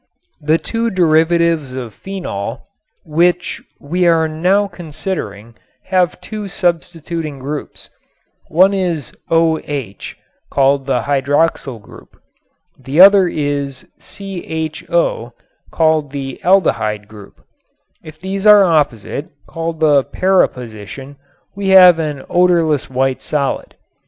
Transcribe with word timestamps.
The 0.41 0.57
two 0.57 0.89
derivatives 0.89 1.73
of 1.73 1.93
phenol, 1.93 2.63
which 3.05 3.61
we 3.79 4.07
are 4.07 4.27
now 4.27 4.67
considering, 4.67 5.53
have 5.83 6.19
two 6.19 6.47
substituting 6.47 7.37
groups. 7.37 7.91
One 8.47 8.73
is 8.73 9.13
O 9.29 9.59
H 9.63 10.17
(called 10.49 10.87
the 10.87 11.01
hydroxyl 11.01 11.79
group). 11.83 12.19
The 12.79 12.99
other 12.99 13.27
is 13.27 13.85
CHO 13.99 15.33
(called 15.69 16.09
the 16.09 16.39
aldehyde 16.43 17.07
group). 17.07 17.41
If 18.03 18.19
these 18.19 18.47
are 18.47 18.65
opposite 18.65 19.29
(called 19.45 19.81
the 19.81 20.03
para 20.03 20.47
position) 20.47 21.17
we 21.55 21.67
have 21.77 21.99
an 21.99 22.25
odorless 22.27 22.89
white 22.89 23.21
solid. 23.21 23.75